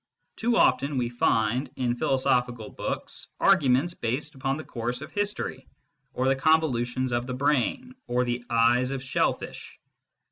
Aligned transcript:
Too 0.35 0.57
often 0.57 0.97
we 0.97 1.09
find 1.09 1.69
in 1.75 1.93
philosophical 1.95 2.71
books 2.71 3.27
arguments 3.39 3.93
based 3.93 4.33
upon 4.33 4.57
the 4.57 4.63
course 4.63 5.01
of 5.01 5.11
history, 5.11 5.67
or 6.15 6.27
the 6.27 6.35
convolutions 6.35 7.11
of 7.11 7.27
the 7.27 7.35
brain, 7.35 7.93
or 8.07 8.25
the 8.25 8.43
eyes 8.49 8.89
of 8.89 9.03
shell 9.03 9.33
fish. 9.33 9.77